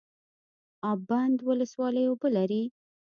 [0.89, 2.63] اب بند ولسوالۍ اوبه لري؟